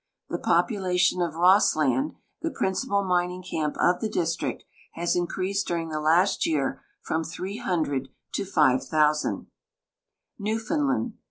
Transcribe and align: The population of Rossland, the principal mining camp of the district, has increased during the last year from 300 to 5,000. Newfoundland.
The 0.29 0.39
population 0.39 1.21
of 1.21 1.35
Rossland, 1.35 2.13
the 2.41 2.49
principal 2.49 3.03
mining 3.03 3.43
camp 3.43 3.75
of 3.79 4.01
the 4.01 4.09
district, 4.09 4.63
has 4.93 5.15
increased 5.15 5.67
during 5.67 5.89
the 5.89 5.99
last 5.99 6.47
year 6.47 6.81
from 7.03 7.23
300 7.23 8.09
to 8.33 8.43
5,000. 8.43 9.45
Newfoundland. 10.39 11.13